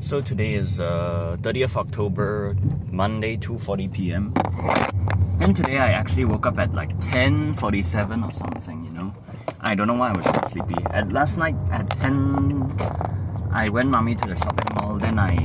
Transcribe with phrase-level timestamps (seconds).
[0.00, 2.56] So today is uh, 30th October,
[2.90, 4.34] Monday, 2:40 p.m.
[5.40, 8.84] And today I actually woke up at like 10:47 or something.
[8.84, 9.14] You know,
[9.60, 10.74] I don't know why I was so sleepy.
[10.90, 12.72] At last night at 10,
[13.52, 14.96] I went mommy to the shopping mall.
[14.96, 15.36] Then I,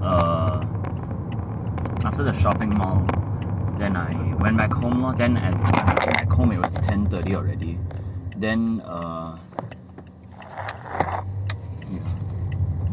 [0.00, 0.62] uh,
[2.04, 3.04] after the shopping mall,
[3.76, 5.02] then I went back home.
[5.18, 7.78] Then at back home, it was 10:30 already.
[8.36, 9.36] Then uh,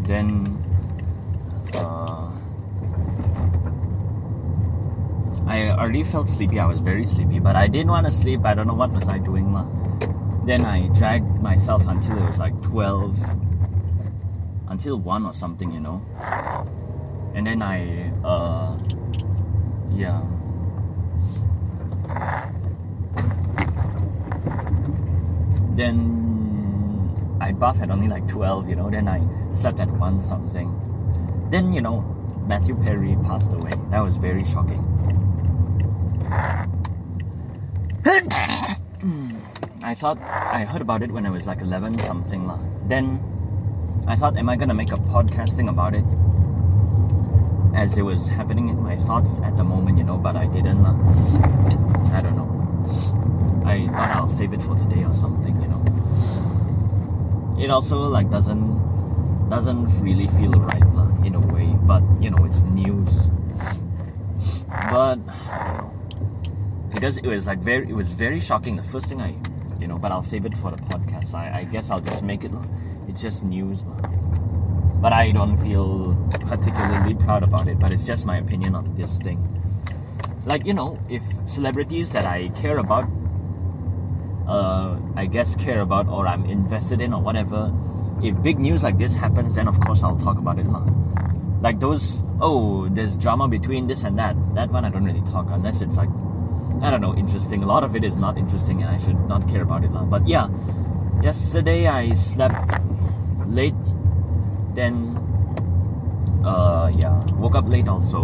[0.10, 0.58] Then
[1.76, 2.32] uh,
[5.46, 6.58] I already felt sleepy.
[6.58, 8.44] I was very sleepy, but I didn't want to sleep.
[8.44, 9.54] I don't know what was I doing.
[10.48, 13.20] Then I dragged myself until it was like 12,
[14.70, 16.02] until 1 or something, you know.
[17.36, 18.80] And then I, uh,
[19.94, 20.24] yeah.
[25.76, 26.19] Then
[27.50, 28.92] I buff had only like 12, you know.
[28.92, 30.70] Then I slept at 1 something.
[31.50, 32.02] Then, you know,
[32.46, 33.74] Matthew Perry passed away.
[33.90, 34.86] That was very shocking.
[39.82, 42.60] I thought I heard about it when I was like 11 something lah.
[42.86, 43.18] Then
[44.06, 46.06] I thought, am I gonna make a podcasting about it?
[47.74, 50.84] As it was happening in my thoughts at the moment, you know, but I didn't
[50.84, 50.94] lah.
[52.14, 52.46] I don't know.
[53.66, 55.69] I thought I'll save it for today or something.
[57.60, 60.82] It also like doesn't doesn't really feel right
[61.26, 63.28] in a way, but you know, it's news.
[64.90, 65.20] But
[66.94, 69.34] because it was like very it was very shocking the first thing i
[69.80, 71.34] you know but i'll save it for the podcast.
[71.34, 72.52] I, I guess i'll just make it
[73.08, 73.84] it's just news
[75.02, 76.16] but i don't feel
[76.48, 79.40] particularly proud about it but it's just my opinion on this thing.
[80.46, 83.08] Like you know if celebrities that i care about
[84.50, 87.72] uh, i guess care about or i'm invested in or whatever
[88.22, 90.84] if big news like this happens then of course i'll talk about it lah.
[91.62, 95.46] like those oh there's drama between this and that that one i don't really talk
[95.52, 96.10] unless it's like
[96.82, 97.62] I don't know, interesting.
[97.64, 99.92] A lot of it is not interesting and I should not care about it.
[99.92, 100.06] lah.
[100.06, 100.48] But yeah,
[101.22, 102.72] yesterday I slept
[103.48, 103.76] late,
[104.76, 105.20] then,
[106.46, 108.24] uh, yeah, woke up late also.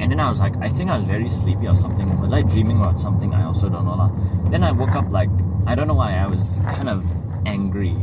[0.00, 2.20] And then I was like, I think I was very sleepy or something.
[2.20, 3.32] Was I dreaming or something?
[3.32, 3.94] I also don't know.
[3.94, 4.10] lah.
[4.50, 5.30] Then I woke up like,
[5.66, 7.04] I don't know why, I was kind of
[7.46, 7.96] angry.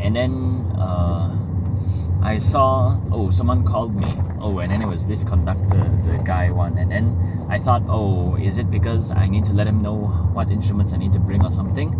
[0.00, 1.36] And then, uh,
[2.22, 4.14] I saw, oh, someone called me.
[4.40, 6.76] Oh, and then it was this conductor, the guy one.
[6.76, 9.96] And then I thought, oh, is it because I need to let him know
[10.32, 11.96] what instruments I need to bring or something?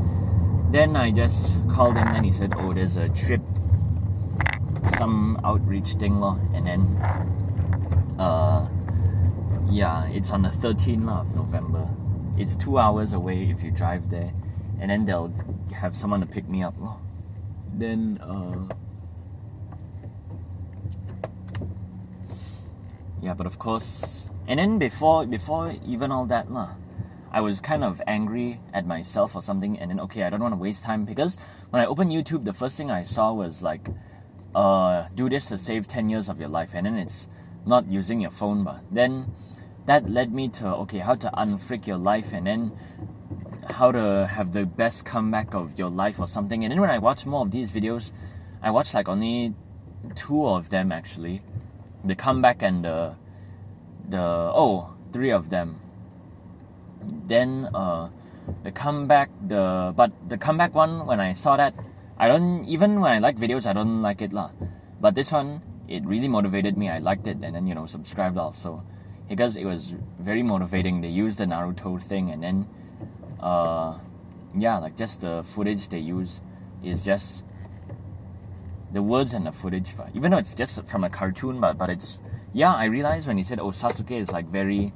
[0.70, 3.40] Then I just called him and he said, oh, there's a trip,
[4.98, 6.38] some outreach thing, lor.
[6.54, 7.00] And then,
[8.20, 8.68] uh,
[9.70, 11.88] yeah, it's on the 13th of November.
[12.38, 14.32] It's two hours away if you drive there.
[14.80, 15.32] And then they'll
[15.74, 16.98] have someone to pick me up, lor.
[17.72, 18.74] Then, uh,
[23.22, 26.74] yeah but of course and then before before even all that lah
[27.30, 30.54] I was kind of angry at myself or something and then okay I don't want
[30.54, 31.36] to waste time because
[31.70, 33.88] when I opened YouTube the first thing I saw was like
[34.54, 37.28] uh do this to save 10 years of your life and then it's
[37.66, 39.32] not using your phone but then
[39.86, 42.72] that led me to okay how to unfreak your life and then
[43.72, 46.64] how to have the best comeback of your life or something.
[46.64, 48.12] And then when I watch more of these videos
[48.62, 49.54] I watched like only
[50.14, 51.42] two of them actually.
[52.04, 53.14] The comeback and the
[54.08, 55.80] the oh three of them.
[57.02, 58.10] Then uh
[58.64, 61.72] the comeback the but the comeback one when i saw that
[62.18, 64.50] i don't even when i like videos i don't like it lah.
[65.00, 68.38] But this one it really motivated me i liked it and then you know subscribed
[68.38, 68.82] also
[69.28, 72.66] because it was very motivating they used the naruto thing and then
[73.40, 73.98] uh
[74.56, 76.40] yeah like just the footage they use
[76.82, 77.44] is just
[78.92, 81.90] the words and the footage, but even though it's just from a cartoon, but but
[81.90, 82.18] it's
[82.52, 82.74] yeah.
[82.74, 84.92] I realized when he said, "Oh, Sasuke is like very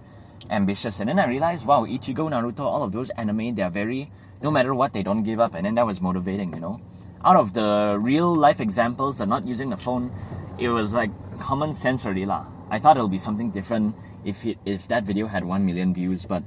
[0.50, 4.10] ambitious," and then I realized, wow, Ichigo, Naruto, all of those anime, they are very
[4.42, 6.80] no matter what, they don't give up, and then that was motivating, you know.
[7.24, 10.12] Out of the real life examples, they're not using the phone.
[10.58, 12.46] It was like common sense already lah.
[12.70, 16.24] I thought it'll be something different if it, if that video had one million views,
[16.24, 16.42] but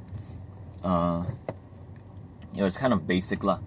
[0.84, 1.24] uh,
[2.56, 3.60] it was kind of basic lah.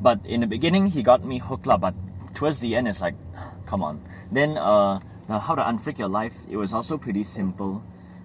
[0.00, 1.76] But in the beginning, he got me hooked lah.
[1.76, 1.94] But
[2.34, 3.14] towards the end, it's like,
[3.66, 4.00] come on.
[4.32, 5.00] Then uh,
[5.30, 6.34] the how to unfreak your life.
[6.48, 7.82] It was also pretty simple.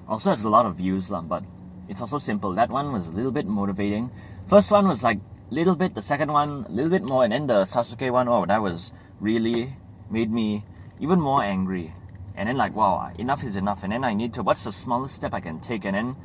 [0.07, 1.43] Also has a lot of views lah, but
[1.89, 2.53] it's also simple.
[2.53, 4.11] That one was a little bit motivating.
[4.47, 5.19] First one was like
[5.49, 5.93] little bit.
[5.95, 8.27] The second one a little bit more, and then the Sasuke one.
[8.27, 9.75] Oh, that was really
[10.09, 10.63] made me
[10.99, 11.93] even more angry.
[12.35, 13.83] And then like, wow, enough is enough.
[13.83, 14.43] And then I need to.
[14.43, 15.85] What's the smallest step I can take?
[15.85, 16.15] And then,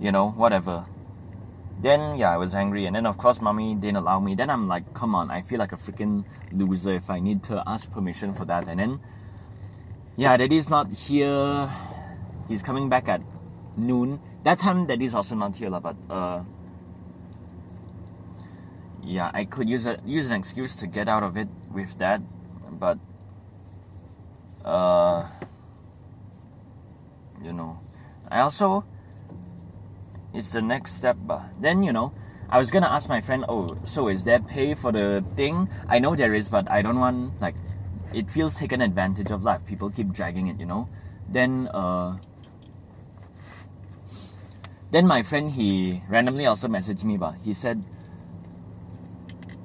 [0.00, 0.86] you know, whatever
[1.80, 4.34] then yeah, I was angry, and then of course, mommy didn't allow me.
[4.34, 7.62] Then I'm like, come on, I feel like a freaking loser if I need to
[7.66, 8.66] ask permission for that.
[8.66, 9.00] And then
[10.16, 11.70] yeah, daddy's not here.
[12.48, 13.22] He's coming back at
[13.76, 14.20] noon.
[14.42, 16.42] That time daddy's also not here, but uh
[19.04, 22.20] yeah, I could use a use an excuse to get out of it with that,
[22.72, 22.98] but
[24.68, 25.26] uh
[27.42, 27.80] you know.
[28.30, 28.84] I also
[30.34, 32.12] it's the next step, but then you know,
[32.50, 35.68] I was gonna ask my friend, oh, so is there pay for the thing?
[35.88, 37.54] I know there is, but I don't want like
[38.12, 39.64] it feels taken advantage of life.
[39.64, 40.88] People keep dragging it, you know.
[41.28, 42.18] Then uh
[44.90, 47.84] then my friend he randomly also messaged me but he said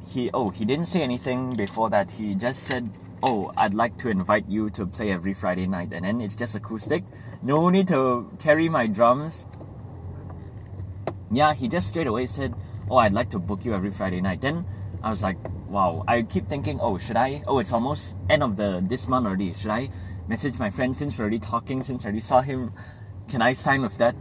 [0.10, 2.92] he oh he didn't say anything before that he just said
[3.24, 5.92] oh i'd like to invite you to play every friday night.
[5.94, 7.04] And then it's just acoustic.
[7.42, 9.46] No need to carry my drums.
[11.32, 12.54] Yeah he just straight away said
[12.90, 14.42] oh i'd like to book you every friday night.
[14.42, 14.66] Then
[15.02, 15.38] i was like
[15.70, 16.04] wow.
[16.08, 17.42] I keep thinking oh should i?
[17.48, 19.54] Oh it's almost end of the this month already.
[19.54, 19.90] Should i
[20.28, 22.74] message my friend since we're already talking since i already saw him?
[23.30, 24.16] Can i sign with that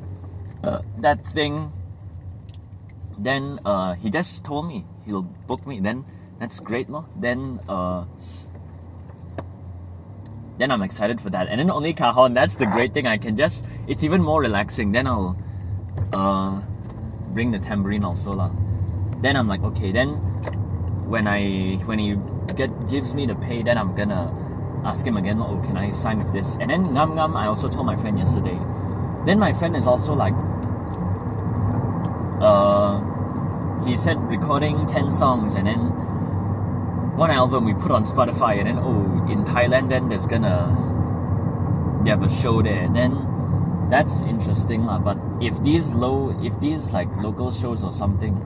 [0.99, 1.73] that thing?
[3.19, 5.81] Then uh, he just told me he'll book me.
[5.81, 6.05] Then
[6.39, 7.07] that's great no?
[7.17, 8.05] Then uh,
[10.62, 11.49] then I'm excited for that.
[11.49, 13.06] And then only cajon that's the great thing.
[13.06, 14.93] I can just it's even more relaxing.
[14.93, 15.37] Then I'll
[16.12, 16.62] uh,
[17.35, 18.50] bring the tambourine also lah.
[19.20, 20.14] Then I'm like okay then
[21.11, 22.14] when I when he
[22.55, 24.31] get gives me the pay then I'm gonna
[24.85, 26.55] ask him again oh can I sign with this?
[26.61, 28.58] And then ngam ngam I also told my friend yesterday.
[29.26, 30.35] Then my friend is also like
[32.41, 33.03] uh,
[33.85, 35.92] he said recording 10 songs and then
[37.14, 40.70] one album we put on Spotify and then oh in Thailand then there's gonna
[42.05, 43.29] they have a show there and then
[43.91, 44.99] that's interesting lah.
[44.99, 48.41] But if these low if these like local shows or something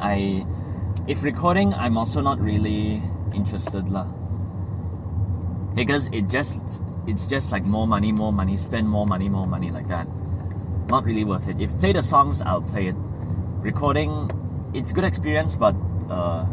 [0.00, 0.46] I
[1.06, 3.02] if recording I'm also not really
[3.34, 4.06] interested lah.
[5.74, 6.60] Because it just
[7.06, 10.06] it's just like more money, more money, spend more money, more money like that.
[10.88, 11.60] Not really worth it.
[11.60, 12.96] If play the songs, I'll play it
[13.62, 14.28] recording
[14.74, 15.74] it's good experience but
[16.10, 16.44] uh,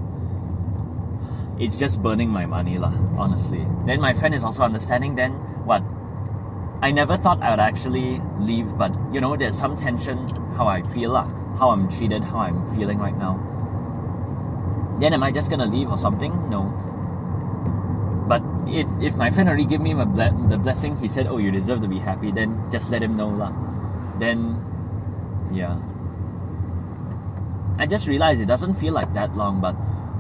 [1.60, 3.68] it's just burning my money lah honestly.
[3.86, 5.34] Then my friend is also understanding then
[5.68, 5.84] what?
[6.82, 10.26] I never thought I would actually leave but you know there's some tension
[10.56, 11.28] how I feel lah
[11.60, 13.36] how I'm treated how I'm feeling right now.
[15.00, 16.32] Then am I just gonna leave or something?
[16.50, 16.72] No.
[18.28, 21.38] But it, if my friend already gave me my ble- the blessing he said oh
[21.38, 23.52] you deserve to be happy then just let him know lah.
[24.18, 24.56] Then
[25.52, 25.76] yeah.
[27.78, 29.76] I just realized it doesn't feel like that long, but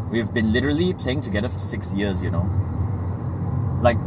[0.09, 2.49] we've been literally playing together for six years, you know.
[3.81, 3.97] Like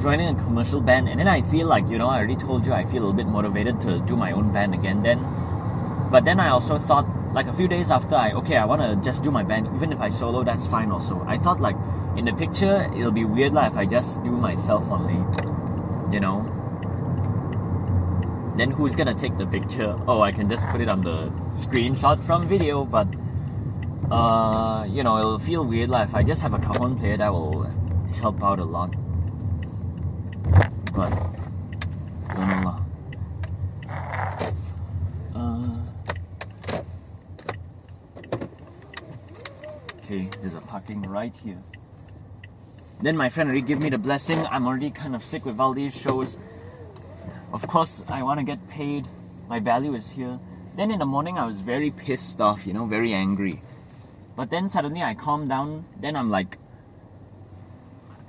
[0.00, 2.72] joining a commercial band, and then I feel like, you know, I already told you
[2.72, 5.18] I feel a little bit motivated to do my own band again then.
[6.10, 8.96] But then I also thought, like a few days after I, okay, I want to
[9.04, 11.22] just do my band, even if I solo, that's fine also.
[11.26, 11.76] I thought, like,
[12.16, 15.20] in the picture, it'll be weird like, if I just do myself only,
[16.12, 16.52] you know
[18.56, 19.94] then who's gonna take the picture?
[20.08, 23.06] Oh, I can just put it on the screenshot from video, but
[24.10, 27.32] uh, you know, it'll feel weird like if I just have a cajon player that
[27.32, 27.64] will
[28.20, 28.94] help out a lot.
[30.94, 31.10] But
[32.34, 32.84] don't know
[35.34, 35.76] uh,
[40.04, 41.62] okay, there's a parking right here.
[43.02, 44.46] Then my friend already gave me the blessing.
[44.46, 46.38] I'm already kind of sick with all these shows
[47.52, 49.06] of course, I want to get paid.
[49.48, 50.38] My value is here.
[50.76, 53.62] Then in the morning, I was very pissed off, you know, very angry.
[54.36, 55.86] But then suddenly I calm down.
[55.98, 56.58] Then I'm like,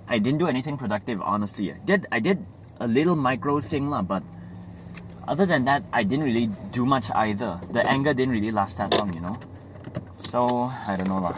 [0.07, 1.71] I didn't do anything productive, honestly.
[1.73, 2.45] I did, I did
[2.79, 4.23] a little micro thing, lah, but
[5.27, 7.59] other than that, I didn't really do much either.
[7.71, 9.37] The anger didn't really last that long, you know.
[10.15, 11.35] So I don't know, lah.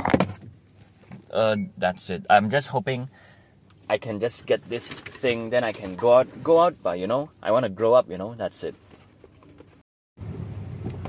[1.34, 2.26] Uh, that's it.
[2.30, 3.10] I'm just hoping
[3.90, 6.76] I can just get this thing, then I can go out, go out.
[6.84, 8.08] But you know, I want to grow up.
[8.08, 8.76] You know, that's it.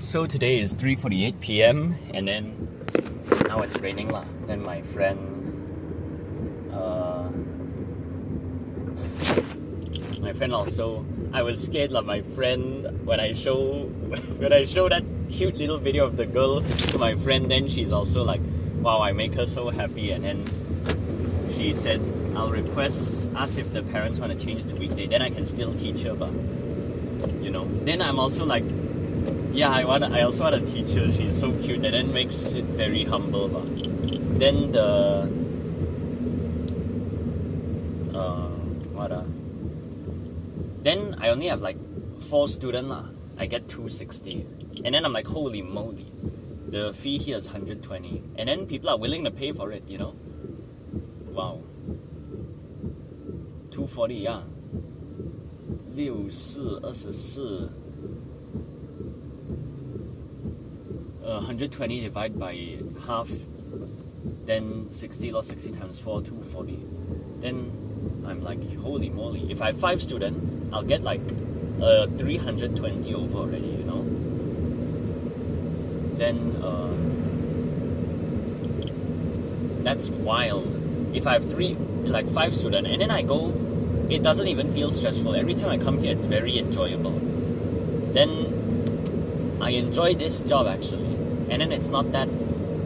[0.00, 1.94] So today is 3:48 p.m.
[2.14, 2.69] and then
[3.50, 4.22] now it's raining lah.
[4.46, 5.18] Then my friend,
[6.70, 7.26] uh,
[10.22, 11.04] my friend also.
[11.34, 13.90] I was scared like my friend when I show
[14.38, 15.02] when I show that
[15.34, 17.50] cute little video of the girl to my friend.
[17.50, 18.40] Then she's also like,
[18.86, 20.46] "Wow, I make her so happy," and then
[21.50, 21.98] she said
[22.38, 25.10] I'll request ask if the parents want to change to weekday.
[25.10, 26.30] Then I can still teach her, but
[27.42, 27.66] you know.
[27.82, 28.62] Then I'm also like,
[29.53, 30.03] yeah, I want.
[30.03, 31.11] I also want to teach her.
[31.13, 31.81] She's so cute.
[31.81, 33.65] That then makes it very humble, but
[34.39, 35.29] then the
[38.13, 38.49] uh
[38.95, 39.23] what uh
[40.83, 41.77] then I only have like
[42.29, 43.05] four student lah.
[43.37, 44.47] I get 260
[44.85, 46.09] and then I'm like holy moly
[46.69, 49.97] the fee here is 120 and then people are willing to pay for it you
[49.97, 50.15] know
[51.33, 51.61] wow
[53.71, 54.41] two forty yeah.
[55.95, 57.69] 六四二十四
[61.30, 63.30] uh, 120 divided by half
[64.46, 66.84] then 60 lost 60 times 4 240
[67.38, 67.70] then
[68.26, 69.50] i'm like holy moly.
[69.50, 70.40] If i have five students
[70.72, 71.20] i'll get like
[71.80, 74.02] uh, 320 over already you know?
[76.18, 76.94] Then uh,
[79.84, 80.66] that's wild.
[81.14, 81.74] If i have three
[82.16, 83.52] like five students and then i go
[84.10, 85.36] it doesn't even feel stressful.
[85.36, 87.18] Every time i come here it's very enjoyable.
[88.18, 91.09] Then i enjoy this job actually
[91.50, 92.28] and then it's not that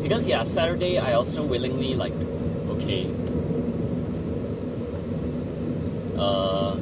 [0.02, 2.12] because yeah saturday i also willingly like
[2.68, 3.06] okay
[6.18, 6.76] uh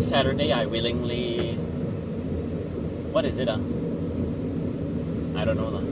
[0.00, 1.54] saturday i willingly
[3.12, 3.58] what is it uh?
[5.36, 5.84] i don't know lah.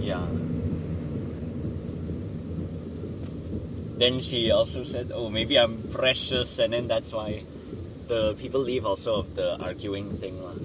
[0.00, 0.26] yeah
[3.98, 7.44] then she also said oh maybe i'm precious and then that's why
[8.08, 10.56] the people leave also of the arguing thing lah.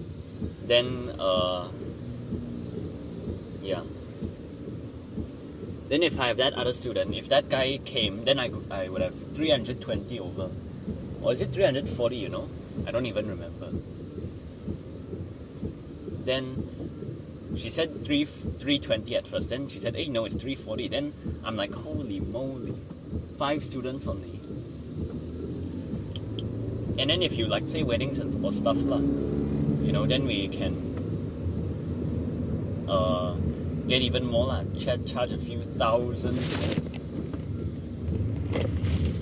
[0.65, 1.67] then uh
[3.65, 3.81] yeah.
[5.89, 9.01] Then if I have that other student, if that guy came, then I, I would
[9.01, 10.49] have 320 over.
[11.21, 12.49] Or is it 340, you know?
[12.87, 13.69] I don't even remember.
[16.23, 19.49] Then she said 3, 320 at first.
[19.49, 20.87] Then she said, hey, no, it's 340.
[20.87, 22.75] Then I'm like, holy moly.
[23.37, 24.39] Five students only.
[26.97, 30.95] And then if you like play weddings and stuff, lah, you know, then we can
[32.87, 33.35] uh,
[33.87, 34.63] get even more lah.
[34.77, 36.37] Ch- charge a few thousand.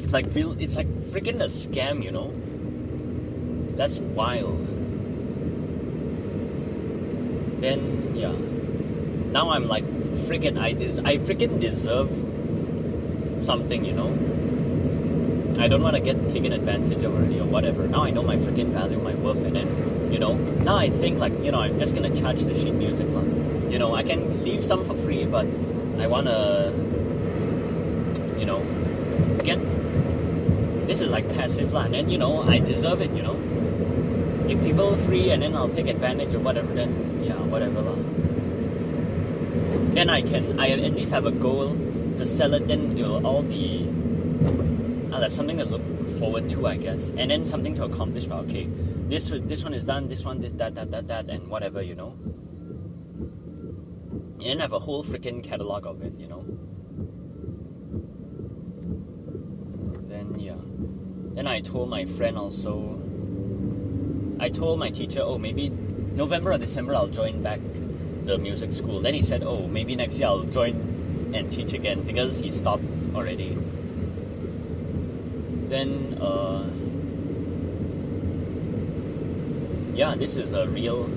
[0.04, 0.56] It's like bill.
[0.60, 2.32] It's like freaking a scam, you know.
[3.76, 4.68] That's wild.
[7.62, 8.36] Then yeah,
[9.32, 9.86] now I'm like
[10.28, 10.58] freaking.
[10.58, 12.10] I des- I freaking deserve
[13.44, 14.12] something, you know.
[15.62, 17.88] I don't want to get taken advantage of already or whatever.
[17.88, 20.34] Now I know my freaking value, my worth, and then you know.
[20.36, 23.33] Now I think like you know I'm just gonna charge the sheet music lah
[23.74, 25.48] you know, I can leave some for free, but
[25.98, 26.72] I wanna,
[28.38, 28.62] you know,
[29.44, 29.58] get.
[30.86, 33.10] This is like passive lah, and you know I deserve it.
[33.18, 33.36] You know,
[34.48, 37.98] if people free and then I'll take advantage or whatever, then yeah, whatever lah.
[39.98, 41.74] Then I can, I at least have a goal
[42.18, 42.68] to sell it.
[42.68, 43.90] Then it will all be.
[45.12, 45.82] I'll have something to look
[46.20, 48.30] forward to, I guess, and then something to accomplish.
[48.30, 48.70] Okay,
[49.10, 50.10] this this one is done.
[50.10, 52.14] This one, this that that that that, and whatever, you know
[54.52, 56.44] and have a whole freaking catalog of it, you know.
[60.08, 60.56] Then yeah,
[61.36, 63.00] then I told my friend also.
[64.40, 67.60] I told my teacher, oh maybe November or December I'll join back
[68.26, 69.02] the music school.
[69.02, 72.84] Then he said, oh maybe next year I'll join and teach again because he stopped
[73.16, 73.58] already.
[75.70, 76.70] Then uh,
[79.96, 81.10] yeah, this is a real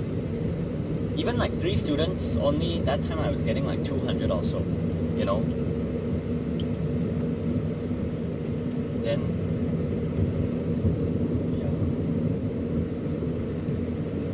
[1.17, 4.59] even like three students only that time I was getting like 200 or so
[5.17, 5.41] you know?
[9.03, 9.21] Then
[11.59, 11.71] yeah.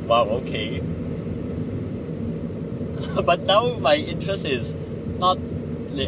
[0.06, 0.82] wow okay.
[3.24, 4.74] But now my interest is
[5.18, 5.38] not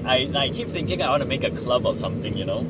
[0.07, 2.67] I, I keep thinking I want to make a club or something you know?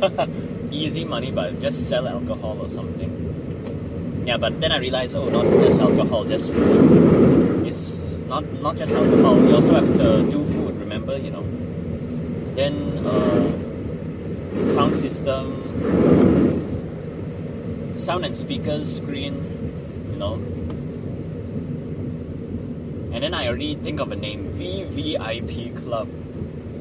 [0.70, 3.10] Easy money but just sell alcohol or something
[4.30, 7.66] yeah, but then I realized, oh, not just alcohol, just food.
[7.66, 9.34] It's not not just alcohol.
[9.42, 10.76] You also have to do food.
[10.78, 11.42] Remember, you know.
[12.54, 12.74] Then
[13.12, 13.50] uh,
[14.70, 15.50] sound system,
[17.98, 19.34] sound and speakers, screen,
[20.12, 20.34] you know.
[23.10, 26.08] And then I already think of a name, VVIP Club.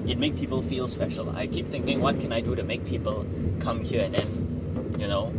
[0.08, 1.32] It make people feel special.
[1.32, 3.26] I keep thinking, what can I do to make people
[3.60, 4.30] come here and then,
[5.00, 5.34] you know,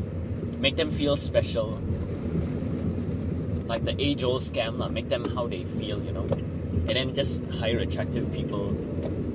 [0.58, 1.78] make them feel special
[3.70, 6.26] like the age old scam lah, make them how they feel, you know.
[6.90, 8.74] And then just hire attractive people,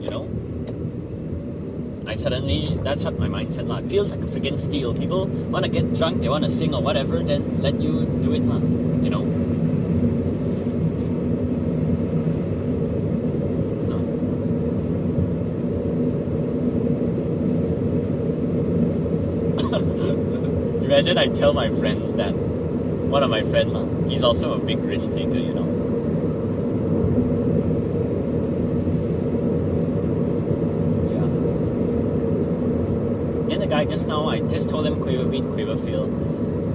[0.01, 0.27] you know.
[2.05, 3.79] I suddenly that's what my mindset lah.
[3.87, 4.93] Feels like a freaking steal.
[4.93, 8.59] People wanna get drunk, they wanna sing or whatever, then let you do it lah,
[8.99, 9.23] you know.
[20.91, 22.35] Imagine I tell my friends that
[23.15, 25.65] one of my friend lah, he's also a big risk taker, you know.
[31.11, 31.27] Yeah.
[33.49, 36.07] Then the guy just now, I just told him quaver beat, quaver fill.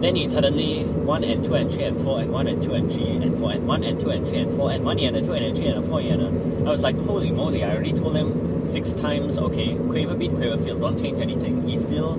[0.01, 2.91] Then he suddenly one and two and three and four and one and two and
[2.91, 5.21] three and four and one and two and three and four and one and a
[5.21, 6.67] two and a three and a four and a.
[6.67, 7.63] I was like, holy moly!
[7.65, 11.69] I already told him six times, okay, Quaver beat, Quaver field, don't change anything.
[11.69, 12.17] He still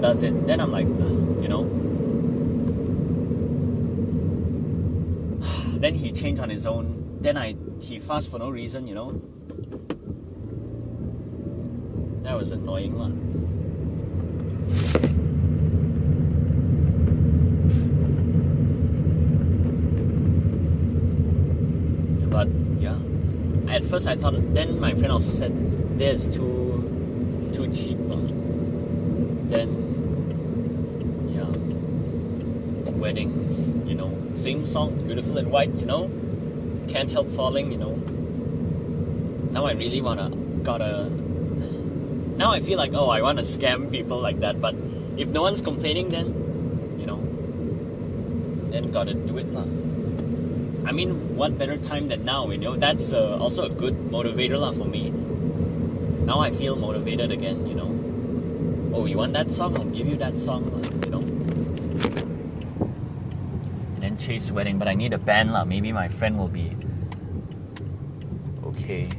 [0.00, 0.46] does it.
[0.46, 1.19] Then I'm like, you
[5.80, 7.18] then he changed on his own.
[7.20, 9.12] Then I he fast for no reason, you know.
[12.22, 13.08] That was annoying lah.
[22.30, 22.98] But yeah,
[23.74, 24.36] at first I thought.
[24.54, 25.52] Then my friend also said,
[25.98, 28.20] "There's too too cheap." lah."
[29.48, 29.68] Then
[31.32, 31.50] yeah,
[32.92, 33.69] weddings,
[34.40, 36.10] sing song, beautiful in white, you know,
[36.88, 37.94] can't help falling, you know.
[39.52, 40.30] Now I really wanna
[40.62, 41.08] gotta.
[42.36, 44.74] Now I feel like oh I wanna scam people like that, but
[45.16, 46.32] if no one's complaining, then
[46.98, 47.20] you know,
[48.70, 49.66] then gotta do it lah.
[50.88, 52.50] I mean, what better time than now?
[52.50, 55.10] You know, that's uh, also a good motivator lah for me.
[56.24, 57.66] Now I feel motivated again.
[57.66, 57.90] You know,
[58.94, 59.76] oh, you want that song?
[59.76, 60.70] I'll give you that song.
[60.72, 61.24] lah, You know.
[63.94, 65.64] And then Wedding, but I need a band lah.
[65.64, 66.70] Maybe my friend will be
[68.62, 69.10] okay.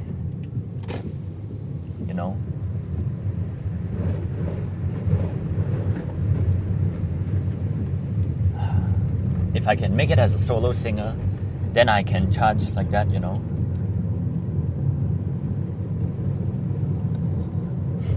[2.08, 2.32] You know.
[9.52, 11.14] If I can make it as a solo singer,
[11.74, 13.36] then I can charge like that, you know.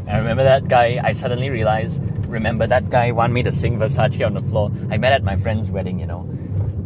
[0.08, 4.26] I remember that guy, I suddenly realized, remember that guy wanted me to sing Versace
[4.26, 4.72] on the floor.
[4.90, 6.24] I met at my friend's wedding, you know.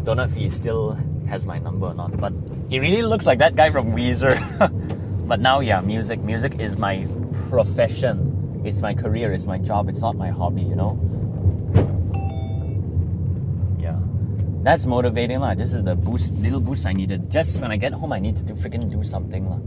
[0.04, 2.34] Don't know if he still has my number or not, but
[2.70, 4.38] he really looks like that guy from Weezer.
[5.28, 6.20] but now, yeah, music.
[6.22, 7.08] Music is my
[7.50, 8.62] profession.
[8.64, 11.00] It's my career, it's my job, it's not my hobby, you know.
[13.80, 13.98] Yeah.
[14.64, 15.56] That's motivating lah.
[15.56, 17.32] This is the boost, little boost I needed.
[17.32, 19.60] Just when I get home, I need to do freaking do something lah.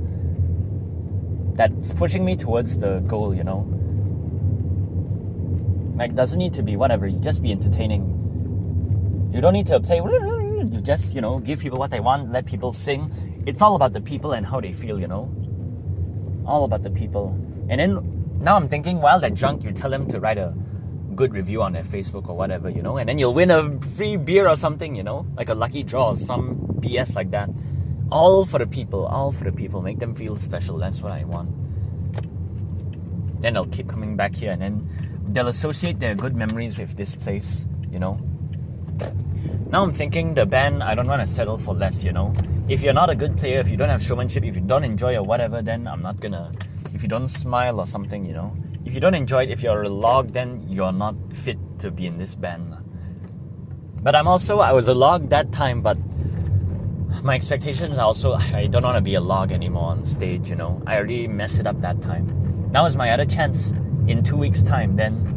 [1.56, 3.66] That's pushing me towards the goal, you know.
[5.96, 7.06] Like doesn't need to be whatever.
[7.06, 8.21] You just be entertaining.
[9.32, 9.96] You don't need to play.
[9.96, 12.30] You just you know give people what they want.
[12.30, 13.42] Let people sing.
[13.46, 15.32] It's all about the people and how they feel, you know.
[16.46, 17.36] All about the people.
[17.68, 20.54] And then now I'm thinking, while they're drunk, you tell them to write a
[21.14, 24.16] good review on their Facebook or whatever, you know, and then you'll win a free
[24.16, 27.48] beer or something, you know, like a lucky draw or some BS like that.
[28.10, 29.80] All for the people, all for the people.
[29.80, 30.76] Make them feel special.
[30.76, 31.50] That's what I want.
[33.40, 37.14] Then they'll keep coming back here and then they'll associate their good memories with this
[37.14, 38.18] place, you know.
[39.70, 42.34] Now I'm thinking the band, I don't want to settle for less, you know.
[42.68, 45.16] If you're not a good player, if you don't have showmanship, if you don't enjoy
[45.16, 46.52] or whatever, then I'm not gonna.
[46.94, 48.54] If you don't smile or something, you know.
[48.84, 52.06] If you don't enjoy it, if you're a log, then you're not fit to be
[52.06, 52.76] in this band.
[54.02, 55.96] But I'm also, I was a log that time, but
[57.22, 60.56] my expectations are also, I don't want to be a log anymore on stage, you
[60.56, 60.82] know.
[60.86, 62.70] I already messed it up that time.
[62.72, 63.70] Now is my other chance
[64.08, 65.31] in two weeks' time, then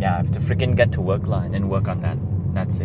[0.00, 2.16] yeah, I have to freaking get to work lah and work on that.
[2.54, 2.78] That's it.